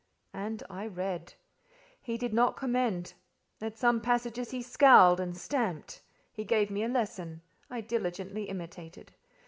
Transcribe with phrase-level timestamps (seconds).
[0.33, 1.35] And I read.
[2.01, 3.13] He did not commend;
[3.61, 6.01] at some passages he scowled and stamped.
[6.33, 9.13] He gave me a lesson: I diligently imitated.